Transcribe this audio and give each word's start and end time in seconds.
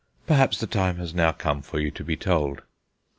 Perhaps 0.25 0.59
the 0.59 0.65
time 0.65 0.97
has 0.97 1.13
now 1.13 1.31
come 1.31 1.61
for 1.61 1.79
you 1.79 1.91
to 1.91 2.03
be 2.03 2.17
told. 2.17 2.63